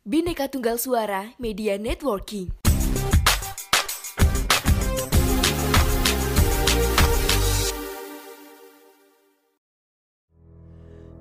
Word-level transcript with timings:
Bineka 0.00 0.48
Tunggal 0.48 0.80
Suara 0.80 1.36
Media 1.36 1.76
Networking. 1.76 2.48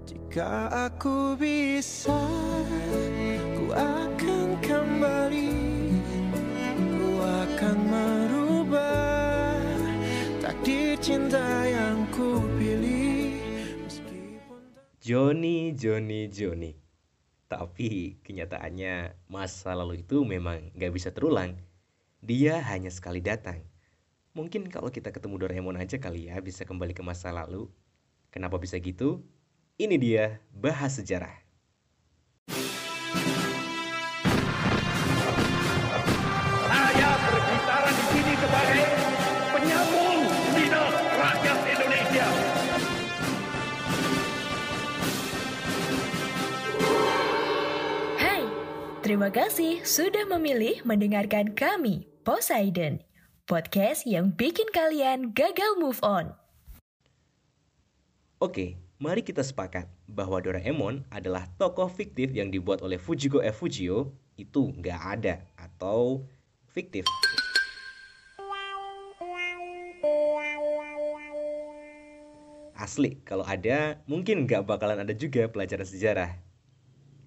Jika 0.07 0.71
aku 0.71 1.35
bisa, 1.35 2.23
ku 3.59 3.75
akan 3.75 4.47
kembali, 4.63 5.59
ku 6.79 7.09
akan 7.19 7.77
merubah 7.83 9.59
takdir 10.39 10.95
cinta 11.03 11.67
yang 11.67 12.07
ku 12.15 12.39
pilih. 12.55 13.43
Meskipun 13.83 14.63
Joni, 15.03 15.75
Joni, 15.75 16.31
Joni. 16.31 16.88
Tapi 17.49 18.21
kenyataannya 18.21 19.25
masa 19.25 19.73
lalu 19.73 20.05
itu 20.05 20.21
memang 20.21 20.69
gak 20.77 20.93
bisa 20.93 21.09
terulang. 21.09 21.57
Dia 22.21 22.61
hanya 22.61 22.93
sekali 22.93 23.25
datang. 23.25 23.65
Mungkin 24.37 24.69
kalau 24.69 24.93
kita 24.93 25.09
ketemu 25.09 25.41
Doraemon 25.41 25.81
aja 25.81 25.97
kali 25.97 26.29
ya 26.29 26.37
bisa 26.45 26.61
kembali 26.61 26.93
ke 26.93 27.01
masa 27.01 27.33
lalu. 27.33 27.65
Kenapa 28.29 28.61
bisa 28.61 28.77
gitu? 28.77 29.25
Ini 29.81 29.97
dia 29.97 30.37
bahas 30.53 31.01
sejarah. 31.01 31.48
Terima 49.19 49.35
kasih 49.35 49.83
sudah 49.83 50.23
memilih 50.31 50.79
mendengarkan 50.87 51.51
kami, 51.51 52.07
Poseidon, 52.23 53.03
podcast 53.43 54.07
yang 54.07 54.31
bikin 54.31 54.63
kalian 54.71 55.35
gagal 55.35 55.75
move 55.75 55.99
on. 55.99 56.31
Oke, 58.39 58.79
mari 58.95 59.19
kita 59.19 59.43
sepakat 59.43 59.91
bahwa 60.07 60.39
Doraemon 60.39 61.03
adalah 61.11 61.51
tokoh 61.59 61.91
fiktif 61.91 62.31
yang 62.31 62.47
dibuat 62.47 62.79
oleh 62.79 62.95
Fujiko 62.95 63.43
F. 63.43 63.59
Fujio 63.59 64.15
itu 64.39 64.71
nggak 64.71 65.01
ada 65.19 65.43
atau 65.59 66.23
fiktif. 66.71 67.03
Asli, 72.71 73.19
kalau 73.27 73.43
ada 73.43 73.99
mungkin 74.07 74.47
nggak 74.47 74.63
bakalan 74.63 75.03
ada 75.03 75.11
juga 75.11 75.51
pelajaran 75.51 75.83
sejarah. 75.83 76.48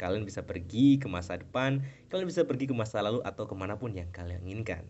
Kalian 0.00 0.24
bisa 0.26 0.42
pergi 0.42 0.96
ke 0.98 1.06
masa 1.06 1.38
depan, 1.38 1.82
kalian 2.08 2.26
bisa 2.26 2.42
pergi 2.42 2.68
ke 2.68 2.74
masa 2.74 3.00
lalu 3.04 3.20
atau 3.22 3.44
ke 3.48 3.54
mana 3.56 3.78
pun 3.78 3.92
yang 3.92 4.08
kalian 4.10 4.42
inginkan. 4.44 4.88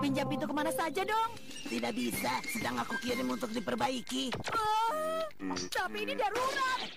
Pinjam 0.00 0.28
itu 0.32 0.44
ke 0.48 0.54
mana 0.54 0.72
saja 0.72 1.04
dong? 1.04 1.30
Tidak 1.68 1.92
bisa, 1.92 2.40
sedang 2.48 2.80
aku 2.80 2.96
kirim 3.04 3.28
untuk 3.28 3.52
diperbaiki. 3.52 4.32
tapi 5.72 5.98
ini 6.04 6.14
darurat. 6.16 6.88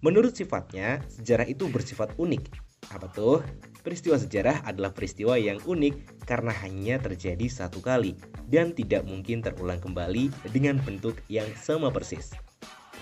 Menurut 0.00 0.32
sifatnya, 0.32 1.04
sejarah 1.12 1.44
itu 1.44 1.68
bersifat 1.68 2.16
unik. 2.16 2.44
Apa 2.90 3.06
tuh? 3.12 3.44
Peristiwa 3.80 4.16
sejarah 4.18 4.64
adalah 4.64 4.92
peristiwa 4.92 5.40
yang 5.40 5.60
unik 5.62 6.24
karena 6.28 6.52
hanya 6.64 7.00
terjadi 7.00 7.46
satu 7.48 7.80
kali 7.80 8.16
dan 8.48 8.76
tidak 8.76 9.06
mungkin 9.08 9.40
terulang 9.40 9.80
kembali 9.80 10.28
dengan 10.52 10.80
bentuk 10.84 11.16
yang 11.30 11.48
sama 11.56 11.88
persis. 11.88 12.34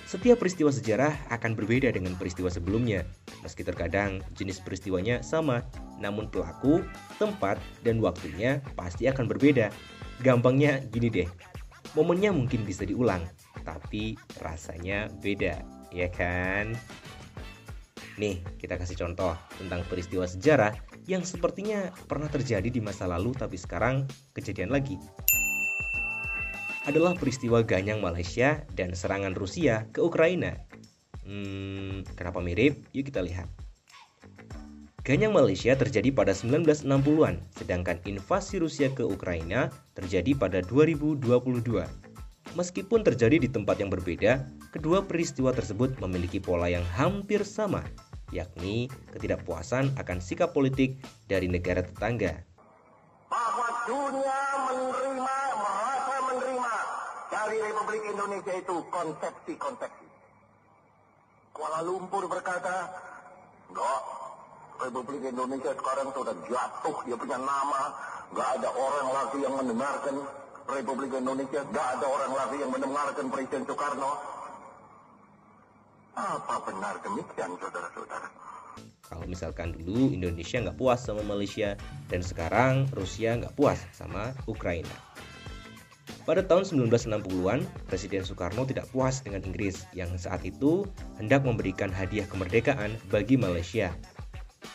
Setiap 0.08 0.40
peristiwa 0.40 0.72
sejarah 0.72 1.12
akan 1.28 1.52
berbeda 1.52 1.92
dengan 1.92 2.16
peristiwa 2.16 2.48
sebelumnya, 2.48 3.04
meski 3.44 3.60
terkadang 3.60 4.24
jenis 4.32 4.56
peristiwanya 4.64 5.20
sama, 5.20 5.60
namun 6.00 6.32
pelaku, 6.32 6.80
tempat, 7.20 7.60
dan 7.84 8.00
waktunya 8.00 8.64
pasti 8.72 9.04
akan 9.04 9.28
berbeda. 9.28 9.68
Gampangnya 10.24 10.80
gini 10.88 11.12
deh, 11.12 11.28
momennya 11.92 12.32
mungkin 12.32 12.64
bisa 12.64 12.88
diulang, 12.88 13.20
tapi 13.68 14.16
rasanya 14.40 15.12
beda, 15.20 15.60
ya 15.92 16.08
kan? 16.08 16.72
Nih, 18.16 18.40
kita 18.56 18.80
kasih 18.80 18.96
contoh 18.96 19.36
tentang 19.60 19.84
peristiwa 19.92 20.24
sejarah 20.24 20.72
yang 21.04 21.20
sepertinya 21.20 21.92
pernah 22.08 22.32
terjadi 22.32 22.72
di 22.72 22.80
masa 22.80 23.04
lalu 23.04 23.36
tapi 23.36 23.60
sekarang 23.60 24.08
kejadian 24.32 24.72
lagi 24.72 24.96
adalah 26.88 27.12
peristiwa 27.12 27.60
Ganyang 27.60 28.00
Malaysia 28.00 28.64
dan 28.72 28.96
serangan 28.96 29.36
Rusia 29.36 29.84
ke 29.92 30.00
Ukraina. 30.00 30.56
Hmm, 31.28 32.08
kenapa 32.16 32.40
mirip? 32.40 32.80
Yuk 32.96 33.12
kita 33.12 33.20
lihat. 33.20 33.44
Ganyang 35.04 35.36
Malaysia 35.36 35.72
terjadi 35.72 36.12
pada 36.12 36.32
1960-an, 36.32 37.40
sedangkan 37.52 37.96
invasi 38.04 38.60
Rusia 38.60 38.88
ke 38.92 39.04
Ukraina 39.04 39.72
terjadi 39.92 40.36
pada 40.36 40.64
2022. 40.64 41.24
Meskipun 42.56 43.00
terjadi 43.04 43.40
di 43.40 43.48
tempat 43.48 43.80
yang 43.80 43.92
berbeda, 43.92 44.44
kedua 44.72 45.04
peristiwa 45.04 45.52
tersebut 45.52 45.96
memiliki 46.00 46.40
pola 46.40 46.68
yang 46.68 46.84
hampir 46.96 47.44
sama, 47.44 47.84
yakni 48.32 48.92
ketidakpuasan 49.12 49.92
akan 49.96 50.20
sikap 50.20 50.52
politik 50.52 51.00
dari 51.28 51.48
negara 51.48 51.84
tetangga. 51.84 52.44
Bahwa 53.32 53.68
dunia 53.88 54.40
menerima, 54.68 55.47
dari 57.28 57.56
Republik 57.60 58.02
Indonesia 58.08 58.54
itu 58.56 58.76
konsepsi-konsepsi. 58.88 60.06
Kuala 61.52 61.80
Lumpur 61.84 62.24
berkata, 62.30 62.88
enggak, 63.68 64.02
Republik 64.78 65.22
Indonesia 65.26 65.72
sekarang 65.74 66.08
sudah 66.14 66.36
jatuh, 66.46 66.96
dia 67.04 67.16
punya 67.18 67.38
nama, 67.40 67.82
enggak 68.30 68.48
ada 68.62 68.68
orang 68.72 69.08
lagi 69.10 69.38
yang 69.42 69.54
mendengarkan 69.58 70.14
Republik 70.68 71.12
Indonesia, 71.12 71.60
enggak 71.66 71.88
ada 71.98 72.06
orang 72.06 72.32
lagi 72.36 72.56
yang 72.62 72.70
mendengarkan 72.70 73.24
Presiden 73.32 73.62
Soekarno. 73.66 74.12
Apa 76.18 76.54
benar 76.66 76.98
demikian, 77.02 77.54
saudara-saudara? 77.62 78.28
Kalau 79.08 79.24
misalkan 79.24 79.72
dulu 79.72 80.12
Indonesia 80.12 80.60
nggak 80.60 80.76
puas 80.76 81.00
sama 81.00 81.24
Malaysia 81.24 81.80
dan 82.12 82.20
sekarang 82.20 82.92
Rusia 82.92 83.40
nggak 83.40 83.56
puas 83.56 83.80
sama 83.96 84.36
Ukraina. 84.44 84.92
Pada 86.28 86.44
tahun 86.44 86.68
1960-an, 86.68 87.64
Presiden 87.88 88.24
Soekarno 88.24 88.68
tidak 88.68 88.88
puas 88.92 89.24
dengan 89.24 89.40
Inggris 89.44 89.88
yang 89.96 90.12
saat 90.20 90.44
itu 90.44 90.84
hendak 91.16 91.44
memberikan 91.44 91.88
hadiah 91.88 92.28
kemerdekaan 92.28 92.92
bagi 93.08 93.40
Malaysia. 93.40 93.92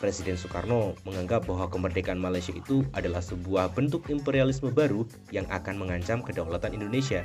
Presiden 0.02 0.40
Soekarno 0.40 0.98
menganggap 1.06 1.46
bahwa 1.46 1.70
kemerdekaan 1.70 2.18
Malaysia 2.18 2.56
itu 2.56 2.82
adalah 2.96 3.22
sebuah 3.22 3.76
bentuk 3.76 4.10
imperialisme 4.10 4.74
baru 4.74 5.06
yang 5.30 5.46
akan 5.52 5.78
mengancam 5.78 6.26
kedaulatan 6.26 6.74
Indonesia. 6.74 7.22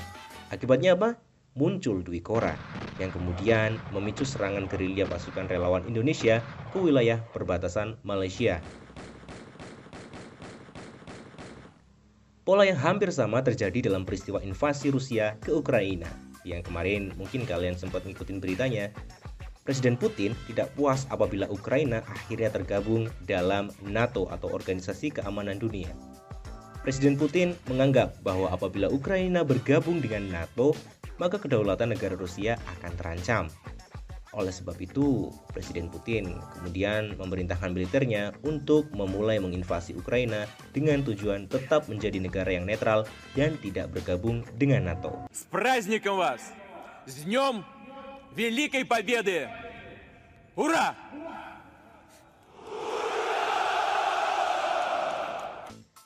Akibatnya 0.52 0.98
apa? 0.98 1.16
Muncul 1.58 2.06
Dwi 2.06 2.22
Kora 2.22 2.54
yang 3.02 3.10
kemudian 3.10 3.78
memicu 3.90 4.22
serangan 4.22 4.70
gerilya 4.70 5.10
pasukan 5.10 5.50
relawan 5.50 5.82
Indonesia 5.90 6.38
ke 6.70 6.78
wilayah 6.78 7.18
perbatasan 7.34 7.98
Malaysia. 8.06 8.62
Pola 12.48 12.64
yang 12.64 12.80
hampir 12.80 13.12
sama 13.12 13.44
terjadi 13.44 13.92
dalam 13.92 14.08
peristiwa 14.08 14.40
invasi 14.40 14.88
Rusia 14.88 15.36
ke 15.44 15.52
Ukraina 15.52 16.08
yang 16.48 16.64
kemarin 16.64 17.12
mungkin 17.20 17.44
kalian 17.44 17.76
sempat 17.76 18.08
ngikutin 18.08 18.40
beritanya. 18.40 18.88
Presiden 19.68 20.00
Putin 20.00 20.32
tidak 20.48 20.72
puas 20.72 21.04
apabila 21.12 21.44
Ukraina 21.52 22.00
akhirnya 22.08 22.48
tergabung 22.48 23.12
dalam 23.28 23.68
NATO 23.84 24.32
atau 24.32 24.48
Organisasi 24.48 25.12
Keamanan 25.20 25.60
Dunia. 25.60 25.92
Presiden 26.80 27.20
Putin 27.20 27.52
menganggap 27.68 28.16
bahwa 28.24 28.48
apabila 28.48 28.88
Ukraina 28.88 29.44
bergabung 29.44 30.00
dengan 30.00 30.24
NATO, 30.32 30.72
maka 31.20 31.36
kedaulatan 31.36 31.92
negara 31.92 32.16
Rusia 32.16 32.56
akan 32.80 32.92
terancam. 32.96 33.44
Oleh 34.37 34.49
sebab 34.49 34.73
itu, 34.81 35.29
Presiden 35.53 35.93
Putin 35.93 36.41
kemudian 36.57 37.13
memerintahkan 37.21 37.69
militernya 37.69 38.33
untuk 38.41 38.89
memulai 38.89 39.37
menginvasi 39.37 39.93
Ukraina 39.93 40.49
dengan 40.73 41.05
tujuan 41.05 41.45
tetap 41.45 41.85
menjadi 41.85 42.17
negara 42.17 42.49
yang 42.49 42.65
netral 42.65 43.05
dan 43.37 43.61
tidak 43.61 43.93
bergabung 43.93 44.41
dengan 44.57 44.89
NATO. 44.89 45.29
С 45.29 45.45
праздником 45.45 46.17
вас! 46.17 46.41
С 47.05 47.21
Днем 47.29 47.61
Великой 48.33 48.89
Победы! 48.89 49.45
Ура! 50.57 50.97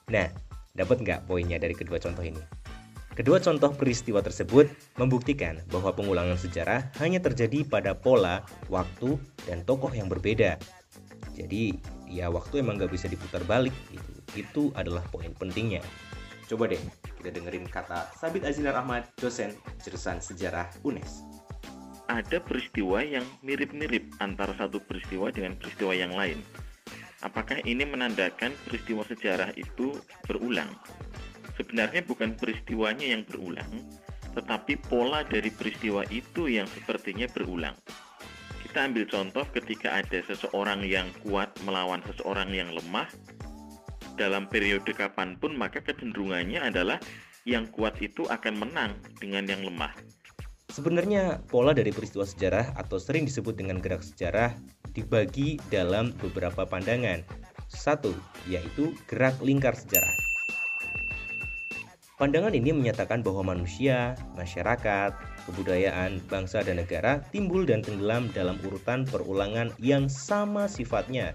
Nah, 0.07 0.27
dapat 0.71 1.03
nggak 1.03 1.27
poinnya 1.27 1.59
dari 1.59 1.75
kedua 1.75 1.99
contoh 1.99 2.23
ini? 2.23 2.39
Kedua 3.12 3.36
contoh 3.44 3.76
peristiwa 3.76 4.24
tersebut 4.24 4.72
membuktikan 4.96 5.60
bahwa 5.68 5.92
pengulangan 5.92 6.40
sejarah 6.40 6.88
hanya 6.96 7.20
terjadi 7.20 7.60
pada 7.60 7.92
pola, 7.92 8.40
waktu, 8.72 9.20
dan 9.44 9.60
tokoh 9.68 9.92
yang 9.92 10.08
berbeda. 10.08 10.56
Jadi, 11.36 11.76
ya 12.08 12.32
waktu 12.32 12.64
emang 12.64 12.80
nggak 12.80 12.92
bisa 12.92 13.12
diputar 13.12 13.44
balik 13.44 13.76
gitu. 13.92 14.12
Itu 14.32 14.62
adalah 14.72 15.04
poin 15.12 15.28
pentingnya. 15.36 15.84
Coba 16.48 16.68
deh 16.68 16.80
kita 17.20 17.32
dengerin 17.32 17.68
kata 17.68 18.12
Sabit 18.16 18.48
Azinar 18.48 18.76
Ahmad, 18.80 19.04
dosen 19.20 19.56
jurusan 19.84 20.20
sejarah 20.20 20.68
UNES. 20.84 21.24
ada 22.10 22.44
peristiwa 22.44 23.00
yang 23.00 23.24
mirip-mirip 23.40 24.04
antara 24.20 24.52
satu 24.58 24.82
peristiwa 24.84 25.32
dengan 25.32 25.56
peristiwa 25.56 25.96
yang 25.96 26.12
lain. 26.12 26.44
Apakah 27.24 27.62
ini 27.64 27.88
menandakan 27.88 28.52
peristiwa 28.68 29.06
sejarah 29.08 29.54
itu 29.56 29.96
berulang? 30.28 30.68
Sebenarnya 31.56 32.00
bukan 32.04 32.34
peristiwanya 32.36 33.12
yang 33.12 33.22
berulang, 33.28 33.68
tetapi 34.32 34.80
pola 34.88 35.20
dari 35.24 35.52
peristiwa 35.52 36.02
itu 36.08 36.48
yang 36.48 36.64
sepertinya 36.64 37.28
berulang. 37.28 37.76
Kita 38.64 38.88
ambil 38.88 39.04
contoh 39.04 39.44
ketika 39.52 40.00
ada 40.00 40.24
seseorang 40.24 40.80
yang 40.88 41.12
kuat 41.20 41.52
melawan 41.68 42.00
seseorang 42.08 42.48
yang 42.56 42.72
lemah, 42.72 43.04
dalam 44.16 44.48
periode 44.48 44.92
kapan 44.96 45.36
pun 45.36 45.52
maka 45.56 45.84
kecenderungannya 45.84 46.60
adalah 46.60 46.96
yang 47.44 47.68
kuat 47.68 47.98
itu 48.00 48.24
akan 48.28 48.64
menang 48.64 48.96
dengan 49.20 49.44
yang 49.44 49.60
lemah. 49.60 49.92
Sebenarnya 50.72 51.44
pola 51.52 51.76
dari 51.76 51.92
peristiwa 51.92 52.24
sejarah 52.24 52.72
atau 52.80 52.96
sering 52.96 53.28
disebut 53.28 53.60
dengan 53.60 53.76
gerak 53.76 54.00
sejarah 54.00 54.56
dibagi 54.96 55.60
dalam 55.68 56.16
beberapa 56.16 56.64
pandangan. 56.64 57.20
Satu, 57.68 58.16
yaitu 58.48 58.96
gerak 59.04 59.36
lingkar 59.44 59.76
sejarah. 59.76 60.31
Pandangan 62.22 62.54
ini 62.54 62.70
menyatakan 62.70 63.18
bahwa 63.26 63.50
manusia, 63.50 64.14
masyarakat, 64.38 65.10
kebudayaan, 65.50 66.22
bangsa, 66.30 66.62
dan 66.62 66.78
negara 66.78 67.18
timbul 67.34 67.66
dan 67.66 67.82
tenggelam 67.82 68.30
dalam 68.30 68.62
urutan 68.62 69.02
perulangan 69.02 69.74
yang 69.82 70.06
sama 70.06 70.70
sifatnya, 70.70 71.34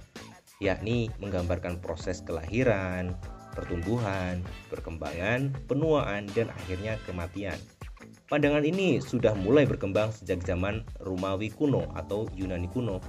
yakni 0.63 1.11
menggambarkan 1.19 1.83
proses 1.83 2.23
kelahiran, 2.23 3.19
pertumbuhan, 3.51 4.39
perkembangan, 4.71 5.51
penuaan, 5.67 6.23
dan 6.31 6.47
akhirnya 6.55 6.95
kematian. 7.03 7.59
Pandangan 8.31 8.63
ini 8.63 9.03
sudah 9.03 9.35
mulai 9.35 9.67
berkembang 9.67 10.15
sejak 10.15 10.39
zaman 10.47 10.87
Romawi 11.03 11.51
kuno 11.51 11.83
atau 11.99 12.31
Yunani 12.31 12.71
kuno. 12.71 13.03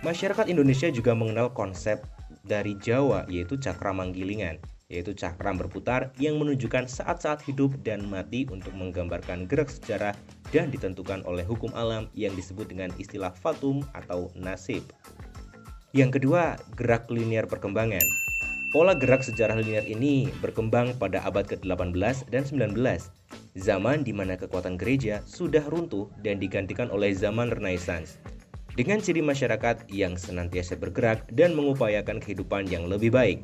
Masyarakat 0.00 0.48
Indonesia 0.48 0.88
juga 0.88 1.12
mengenal 1.12 1.52
konsep 1.52 2.00
dari 2.40 2.72
Jawa 2.80 3.28
yaitu 3.28 3.60
cakra 3.60 3.92
manggilingan, 3.92 4.56
yaitu 4.88 5.12
cakram 5.12 5.60
berputar 5.60 6.12
yang 6.16 6.40
menunjukkan 6.40 6.88
saat-saat 6.88 7.44
hidup 7.44 7.76
dan 7.84 8.08
mati 8.08 8.48
untuk 8.48 8.72
menggambarkan 8.72 9.44
gerak 9.44 9.68
sejarah 9.68 10.16
dan 10.48 10.72
ditentukan 10.72 11.20
oleh 11.28 11.44
hukum 11.44 11.68
alam 11.76 12.08
yang 12.16 12.32
disebut 12.32 12.72
dengan 12.72 12.88
istilah 12.96 13.32
fatum 13.32 13.84
atau 13.92 14.32
nasib. 14.32 14.80
Yang 15.92 16.20
kedua, 16.20 16.56
gerak 16.76 17.08
linear 17.12 17.44
perkembangan. 17.44 18.04
Pola 18.68 18.92
gerak 18.92 19.24
sejarah 19.24 19.60
linear 19.60 19.84
ini 19.88 20.28
berkembang 20.44 20.92
pada 21.00 21.24
abad 21.24 21.48
ke-18 21.48 22.28
dan 22.28 22.44
19 22.44 22.76
zaman 23.56 24.06
di 24.06 24.12
mana 24.14 24.38
kekuatan 24.38 24.78
gereja 24.78 25.24
sudah 25.26 25.64
runtuh 25.68 26.06
dan 26.22 26.38
digantikan 26.38 26.88
oleh 26.92 27.12
zaman 27.12 27.50
Renaissance. 27.50 28.20
Dengan 28.78 29.02
ciri 29.02 29.18
masyarakat 29.18 29.90
yang 29.90 30.14
senantiasa 30.14 30.78
bergerak 30.78 31.26
dan 31.34 31.58
mengupayakan 31.58 32.22
kehidupan 32.22 32.70
yang 32.70 32.86
lebih 32.86 33.10
baik. 33.10 33.42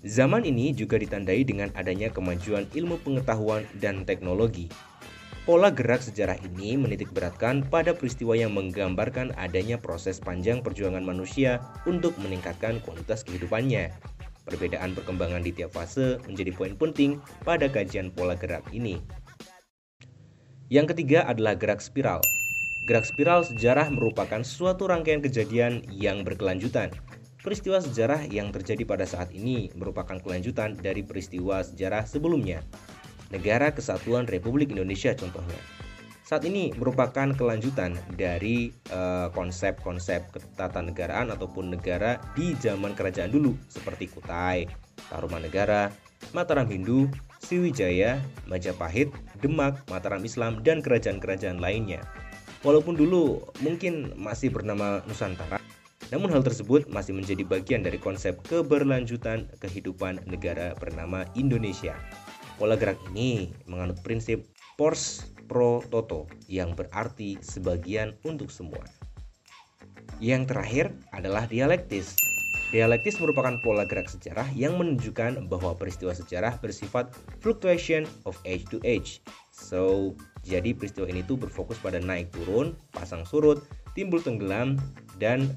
Zaman 0.00 0.48
ini 0.48 0.72
juga 0.72 0.96
ditandai 0.96 1.44
dengan 1.44 1.68
adanya 1.76 2.08
kemajuan 2.08 2.64
ilmu 2.72 2.96
pengetahuan 3.04 3.68
dan 3.84 4.08
teknologi. 4.08 4.72
Pola 5.44 5.68
gerak 5.68 6.00
sejarah 6.00 6.40
ini 6.40 6.80
menitik 6.80 7.12
beratkan 7.12 7.60
pada 7.68 7.92
peristiwa 7.92 8.32
yang 8.32 8.56
menggambarkan 8.56 9.36
adanya 9.36 9.76
proses 9.76 10.16
panjang 10.16 10.64
perjuangan 10.64 11.04
manusia 11.04 11.60
untuk 11.84 12.16
meningkatkan 12.16 12.80
kualitas 12.80 13.20
kehidupannya. 13.28 13.92
Perbedaan 14.48 14.96
perkembangan 14.96 15.44
di 15.44 15.52
tiap 15.52 15.76
fase 15.76 16.16
menjadi 16.24 16.52
poin 16.56 16.72
penting 16.80 17.20
pada 17.44 17.68
kajian 17.68 18.08
pola 18.08 18.36
gerak 18.40 18.64
ini. 18.72 19.04
Yang 20.72 20.96
ketiga 20.96 21.28
adalah 21.28 21.60
gerak 21.60 21.84
spiral. 21.84 22.24
Gerak 22.88 23.04
spiral 23.04 23.44
sejarah 23.44 23.92
merupakan 23.92 24.40
suatu 24.40 24.88
rangkaian 24.88 25.20
kejadian 25.20 25.84
yang 25.92 26.24
berkelanjutan. 26.24 26.88
Peristiwa 27.40 27.80
sejarah 27.80 28.28
yang 28.28 28.52
terjadi 28.52 28.84
pada 28.84 29.08
saat 29.08 29.32
ini 29.32 29.72
merupakan 29.72 30.20
kelanjutan 30.20 30.76
dari 30.76 31.00
peristiwa 31.00 31.64
sejarah 31.64 32.04
sebelumnya. 32.04 32.60
Negara 33.32 33.72
Kesatuan 33.72 34.28
Republik 34.28 34.76
Indonesia 34.76 35.16
contohnya. 35.16 35.56
Saat 36.20 36.44
ini 36.44 36.68
merupakan 36.76 37.32
kelanjutan 37.32 37.96
dari 38.14 38.70
eh, 38.92 39.28
konsep-konsep 39.32 40.20
uh, 40.20 40.30
ketatanegaraan 40.36 41.32
ataupun 41.32 41.74
negara 41.74 42.20
di 42.36 42.52
zaman 42.60 42.92
kerajaan 42.92 43.32
dulu 43.32 43.56
seperti 43.72 44.12
Kutai, 44.12 44.68
Tarumanegara, 45.08 45.88
Mataram 46.36 46.68
Hindu, 46.68 47.08
Sriwijaya, 47.40 48.20
Majapahit, 48.46 49.10
Demak, 49.40 49.80
Mataram 49.88 50.20
Islam, 50.22 50.60
dan 50.60 50.84
kerajaan-kerajaan 50.84 51.56
lainnya. 51.56 52.04
Walaupun 52.60 53.00
dulu 53.00 53.40
mungkin 53.64 54.12
masih 54.20 54.52
bernama 54.52 55.00
Nusantara, 55.08 55.59
namun 56.10 56.30
hal 56.34 56.42
tersebut 56.42 56.90
masih 56.90 57.14
menjadi 57.14 57.46
bagian 57.46 57.82
dari 57.86 57.98
konsep 57.98 58.38
keberlanjutan 58.46 59.46
kehidupan 59.62 60.22
negara 60.26 60.74
bernama 60.78 61.26
Indonesia. 61.38 61.94
Pola 62.58 62.76
gerak 62.76 63.00
ini 63.14 63.54
menganut 63.64 63.98
prinsip 64.04 64.44
pors 64.76 65.24
pro 65.48 65.82
toto 65.88 66.28
yang 66.50 66.76
berarti 66.76 67.40
sebagian 67.40 68.14
untuk 68.26 68.52
semua. 68.52 68.82
Yang 70.20 70.52
terakhir 70.52 70.86
adalah 71.16 71.48
dialektis 71.48 72.12
Dialektis 72.70 73.18
merupakan 73.18 73.58
pola 73.66 73.82
gerak 73.82 74.06
sejarah 74.06 74.46
yang 74.54 74.78
menunjukkan 74.78 75.50
bahwa 75.50 75.74
peristiwa 75.74 76.14
sejarah 76.14 76.54
bersifat 76.62 77.10
fluctuation 77.42 78.06
of 78.22 78.38
age 78.46 78.62
to 78.70 78.78
age. 78.86 79.26
So, 79.50 80.14
jadi 80.46 80.70
peristiwa 80.78 81.10
ini 81.10 81.26
tuh 81.26 81.34
berfokus 81.34 81.82
pada 81.82 81.98
naik 81.98 82.30
turun, 82.30 82.78
pasang 82.94 83.26
surut, 83.26 83.66
timbul 83.98 84.22
tenggelam, 84.22 84.78
dan 85.18 85.50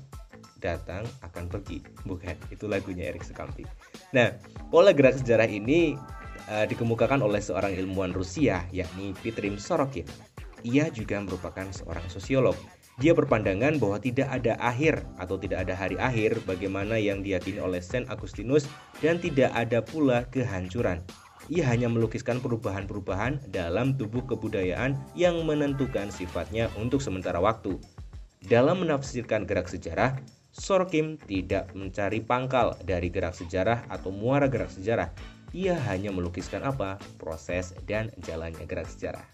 datang 0.63 1.04
akan 1.19 1.51
pergi. 1.51 1.83
Bukan, 2.07 2.39
itu 2.48 2.65
lagunya 2.71 3.12
Erik 3.12 3.27
Sekampi. 3.27 3.68
Nah, 4.15 4.31
pola 4.71 4.95
gerak 4.95 5.19
sejarah 5.19 5.51
ini 5.51 6.00
uh, 6.48 6.63
dikemukakan 6.63 7.19
oleh 7.19 7.44
seorang 7.44 7.75
ilmuwan 7.75 8.15
Rusia, 8.15 8.63
yakni 8.71 9.12
Petrim 9.19 9.60
Sorokin. 9.60 10.07
Ia 10.63 10.88
juga 10.95 11.19
merupakan 11.19 11.68
seorang 11.75 12.07
sosiolog 12.07 12.56
dia 13.01 13.10
berpandangan 13.18 13.81
bahwa 13.81 13.98
tidak 13.98 14.30
ada 14.30 14.54
akhir 14.62 15.01
atau 15.18 15.33
tidak 15.42 15.65
ada 15.65 15.74
hari 15.74 15.98
akhir 15.98 16.45
bagaimana 16.45 17.01
yang 17.01 17.25
diyakini 17.25 17.57
oleh 17.57 17.81
Saint 17.81 18.06
Agustinus 18.06 18.69
dan 19.01 19.18
tidak 19.18 19.50
ada 19.57 19.81
pula 19.81 20.30
kehancuran. 20.30 21.01
Ia 21.50 21.65
hanya 21.74 21.89
melukiskan 21.89 22.38
perubahan-perubahan 22.39 23.50
dalam 23.50 23.98
tubuh 23.98 24.21
kebudayaan 24.30 24.95
yang 25.18 25.42
menentukan 25.44 26.13
sifatnya 26.13 26.69
untuk 26.77 27.01
sementara 27.01 27.42
waktu. 27.42 27.81
Dalam 28.45 28.86
menafsirkan 28.86 29.50
gerak 29.50 29.68
sejarah, 29.68 30.21
Sorkim 30.53 31.17
tidak 31.25 31.73
mencari 31.73 32.21
pangkal 32.21 32.77
dari 32.85 33.09
gerak 33.09 33.33
sejarah 33.33 33.89
atau 33.89 34.13
muara 34.13 34.45
gerak 34.45 34.69
sejarah. 34.69 35.10
Ia 35.50 35.74
hanya 35.89 36.13
melukiskan 36.13 36.62
apa? 36.62 37.01
Proses 37.17 37.74
dan 37.89 38.13
jalannya 38.22 38.62
gerak 38.69 38.86
sejarah. 38.86 39.25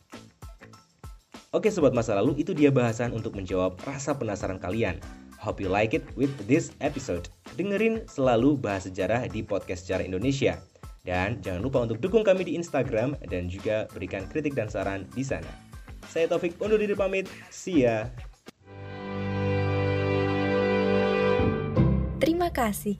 Oke 1.51 1.67
sobat 1.73 1.91
masa 1.91 2.15
lalu, 2.15 2.39
itu 2.39 2.55
dia 2.55 2.71
bahasan 2.71 3.11
untuk 3.11 3.35
menjawab 3.35 3.75
rasa 3.83 4.15
penasaran 4.15 4.63
kalian. 4.63 5.01
Hope 5.39 5.59
you 5.59 5.67
like 5.67 5.91
it 5.91 6.07
with 6.15 6.31
this 6.47 6.71
episode. 6.79 7.27
Dengerin 7.59 8.07
selalu 8.07 8.55
bahas 8.55 8.87
sejarah 8.87 9.27
di 9.27 9.43
podcast 9.43 9.87
Sejarah 9.87 10.07
Indonesia. 10.07 10.55
Dan 11.03 11.39
jangan 11.43 11.63
lupa 11.63 11.83
untuk 11.83 11.99
dukung 11.99 12.23
kami 12.23 12.47
di 12.47 12.53
Instagram 12.59 13.15
dan 13.27 13.47
juga 13.51 13.87
berikan 13.91 14.27
kritik 14.27 14.55
dan 14.55 14.71
saran 14.71 15.07
di 15.15 15.23
sana. 15.23 15.49
Saya 16.07 16.29
Taufik 16.29 16.59
undur 16.61 16.77
diri 16.77 16.93
pamit. 16.93 17.25
See 17.49 17.87
ya. 17.87 18.07
Terima 22.19 22.51
kasih. 22.51 22.99